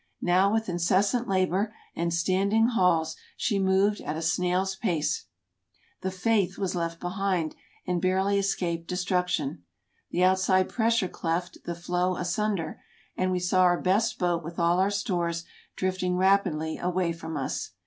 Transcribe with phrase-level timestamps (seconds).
[0.23, 5.27] Now with incessant labor and standing hauls she moved at a snail's pace.
[6.01, 7.53] The ''Faith ''was left behind
[7.85, 9.63] and barely escaped de struction.
[10.09, 12.81] The outside pressure cleft the floe asunder,
[13.15, 15.43] and we saw our best boat with all our stores
[15.75, 17.69] drifting rapidly away from us.